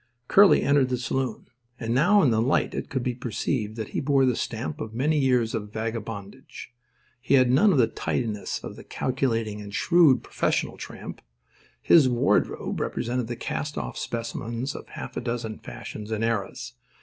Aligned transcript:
Curly 0.27 0.63
entered 0.63 0.89
the 0.89 0.97
saloon. 0.97 1.45
And 1.79 1.93
now 1.93 2.23
in 2.23 2.31
the 2.31 2.41
light 2.41 2.73
it 2.73 2.89
could 2.89 3.03
be 3.03 3.13
perceived 3.13 3.75
that 3.75 3.89
he 3.89 3.99
bore 3.99 4.25
the 4.25 4.35
stamp 4.35 4.81
of 4.81 4.95
many 4.95 5.19
years 5.19 5.53
of 5.53 5.71
vagabondage. 5.71 6.71
He 7.21 7.35
had 7.35 7.51
none 7.51 7.71
of 7.71 7.77
the 7.77 7.85
tidiness 7.85 8.57
of 8.63 8.77
the 8.77 8.83
calculating 8.83 9.61
and 9.61 9.71
shrewd 9.75 10.23
professional 10.23 10.77
tramp. 10.77 11.21
His 11.83 12.09
wardrobe 12.09 12.79
represented 12.79 13.27
the 13.27 13.35
cast 13.35 13.77
off 13.77 13.95
specimens 13.95 14.73
of 14.73 14.87
half 14.89 15.17
a 15.17 15.21
dozen 15.21 15.59
fashions 15.59 16.09
and 16.09 16.23
eras. 16.23 16.73